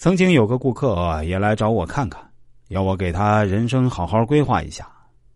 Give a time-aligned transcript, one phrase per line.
[0.00, 2.26] 曾经有个顾客也来找我看看，
[2.68, 4.90] 要我给他人生好好规划一下。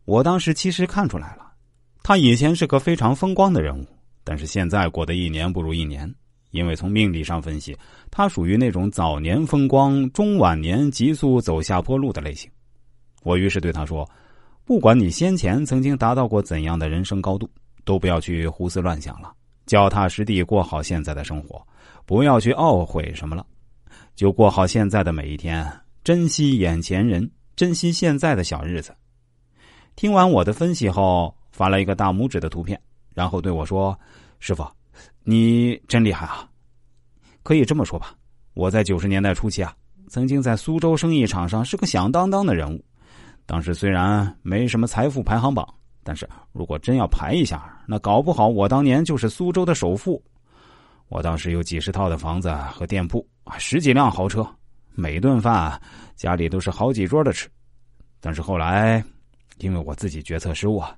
[0.07, 1.53] 我当时其实看出来了，
[2.03, 3.87] 他以前是个非常风光的人物，
[4.25, 6.11] 但是现在过得一年不如一年。
[6.51, 7.77] 因为从命理上分析，
[8.11, 12.51] 他属于那种早年风光、中晚年急速走下坡路的类型。
[13.23, 14.09] 我于是对他说
[14.65, 17.47] ：“不管你先前曾经达到过怎样的人生高度，
[17.85, 19.31] 都不要去胡思乱想了，
[19.67, 21.63] 脚踏实地过好现在的生活，
[22.07, 23.45] 不要去懊悔什么了，
[24.15, 25.71] 就过好现在的每一天，
[26.03, 28.95] 珍惜眼前人，珍惜现在的小日子。”
[29.97, 32.81] 听完我的分析后，发了一个大拇指的图片，
[33.15, 33.99] 然后对我说
[34.41, 34.67] ：“师傅。”
[35.25, 36.49] 你真厉害啊！
[37.43, 38.15] 可以这么说吧，
[38.53, 39.75] 我在九十年代初期啊，
[40.09, 42.85] 曾经在苏州生意场上是个响当当的人物。
[43.47, 45.67] 当时虽然没什么财富排行榜，
[46.05, 50.23] 但是如果真要排一下，那搞不好我当年就是苏州的首富。
[51.09, 53.27] 我当时有几十套的房子和店铺，
[53.59, 54.47] 十几辆豪车，
[54.95, 55.81] 每顿饭
[56.17, 57.49] 家里都是好几桌的吃。
[58.21, 59.05] 但是后来，
[59.59, 60.97] 因为我自己决策失误啊，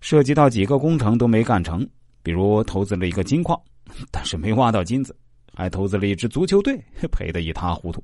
[0.00, 1.86] 涉及到几个工程都没干成。
[2.22, 3.56] 比如投资了一个金矿，
[4.10, 5.12] 但是没挖到金子；
[5.54, 6.76] 还投资了一支足球队，
[7.12, 8.02] 赔得一塌糊涂。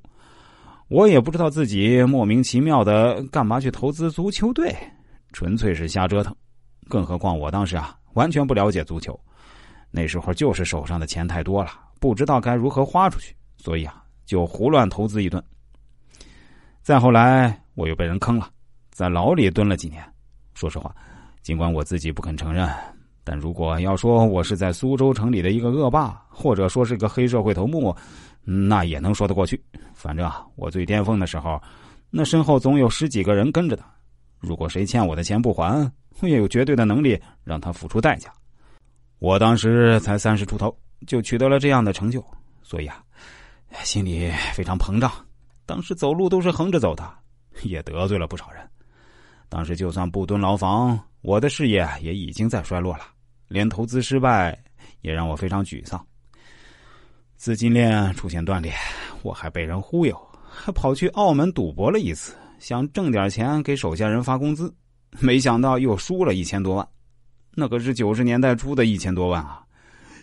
[0.86, 4.73] 我也不知道自己莫名其妙的干嘛去投资足球队，
[5.33, 6.33] 纯粹是瞎折腾。
[6.89, 9.19] 更何况我当时啊，完全不了解足球，
[9.95, 15.41] 那时候就是手上的钱太多了，不知道该如何花出去，所以啊，就胡乱投资一顿。
[16.83, 18.48] 再后来，我又被人坑了，
[18.91, 20.03] 在牢里蹲了几年。
[20.55, 20.93] 说实话，
[21.43, 22.69] 尽管我自己不肯承认。
[23.23, 27.95] 但如果要说我是在苏州城里的一个恶霸，或者说是个黑社会头目，
[28.43, 29.63] 那也能说得过去。
[29.95, 31.63] 反正啊，我最巅峰的时候，
[32.11, 33.85] 那身后总有十几个人跟着的。
[34.41, 35.89] 如果谁欠我的钱不还，
[36.20, 38.33] 我也有绝对的能力让他付出代价。
[39.23, 42.20] 我当时才三十出头，就取得了这样的成就，
[42.61, 43.05] 所以啊，
[43.84, 45.12] 心里非常膨胀。
[45.64, 47.09] 当时走路都是横着走的，
[47.62, 48.69] 也得罪了不少人。
[49.48, 53.05] 当时就算不蹲牢房，我的事业也已经在衰落了。
[53.47, 54.58] 连投资失败
[55.02, 56.05] 也让我非常沮丧，
[57.36, 58.74] 资金链出现断裂，
[59.23, 60.20] 我还被人忽悠，
[60.51, 64.74] 还跑去澳门赌博了一次，想挣点钱给手下人发工资，
[65.20, 66.89] 没想到又输了一千多万，
[67.55, 69.63] 那可是九十年代初的一千多万啊！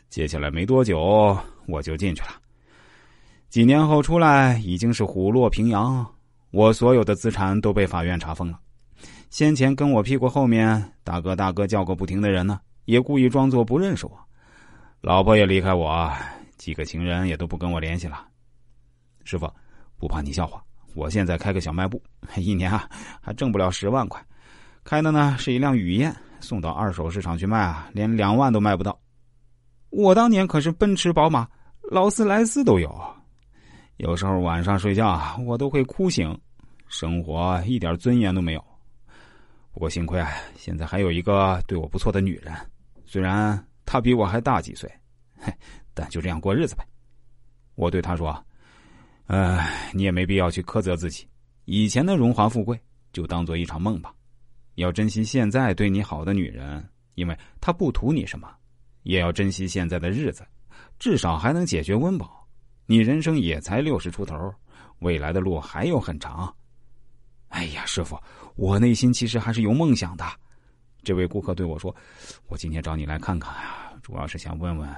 [0.10, 2.30] 接下来没多久我就进去了，
[3.50, 6.06] 几年后出来已经是虎落平阳，
[6.50, 8.60] 我所有的资产都被法院查封了，
[9.30, 12.60] 先前跟我屁股后面大哥大哥叫个不停的人呢。
[12.86, 14.20] 也故意装作不认识我，
[15.02, 16.12] 老婆也离开我，
[16.58, 18.26] 几个情人也都不跟我联系了。
[19.24, 19.48] 师傅，
[19.96, 20.60] 不怕你笑话，
[20.96, 22.02] 我现在开个小卖部，
[22.38, 22.90] 一年啊
[23.22, 24.20] 还挣不了十万块，
[24.90, 29.00] 开的呢是一辆雨燕，送到二手市场去卖啊，连两万都卖不到。
[29.92, 31.48] 我当年可是奔驰、宝马、
[31.92, 33.00] 劳斯莱斯都有，
[33.98, 36.36] 有时候晚上睡觉我都会哭醒，
[36.88, 38.66] 生活一点尊严都没有。
[39.72, 42.52] 不过幸亏啊现在还有一个对我不错的女人。
[43.06, 44.92] 虽然她比我还大几岁，
[45.38, 45.54] 嘿，
[45.94, 46.84] 但就这样过日子呗。
[47.76, 48.44] 我对她说
[49.30, 49.60] ：“呃，
[49.94, 51.28] 你也没必要去苛责自己，
[51.66, 52.76] 以前的荣华富贵
[53.14, 54.12] 就当做一场梦吧。
[54.82, 58.48] 要珍惜现在对你好的女人，因为她不图你什么；
[59.04, 60.46] 也要珍惜现在的日子，
[60.98, 62.48] 至少还能解决温饱。
[62.86, 64.54] 你人生也才六十出头，
[65.00, 66.54] 未来的路还有很长。
[67.50, 68.18] 哎呀，师傅，
[68.56, 70.26] 我内心其实还是有梦想的。”
[71.04, 71.96] 这位顾客对我说
[72.48, 74.90] ：“我今天找你来看看啊，主要是想问问，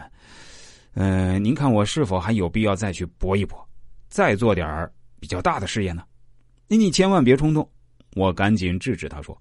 [0.94, 3.68] 嗯，您看我是否还有必要再去搏一搏，
[4.10, 4.90] 再做点
[5.20, 6.04] 比较大的事业呢？
[6.68, 7.68] 你你千万别冲动。”
[8.16, 9.40] 我赶紧制止他说：“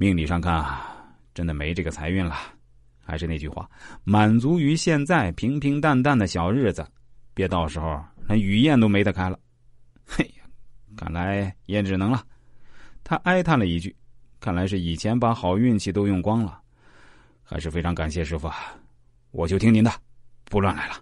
[0.00, 0.96] 命理上看啊，
[1.34, 2.36] 真的没这个财运了。
[3.04, 3.68] 还是那句话，
[4.04, 6.86] 满足于现在平平淡淡的小日子，
[7.34, 9.36] 别到时候那雨燕都没得开了。
[10.06, 10.32] ”嘿，
[10.96, 12.24] 看来也只能了。
[13.02, 13.92] 他哀叹了一句。
[14.38, 16.60] 看来是以前把好运气都用光了，
[17.42, 18.56] 还是非常感谢师傅啊，
[19.32, 19.90] 我就听您的，
[20.44, 20.94] 不乱来了。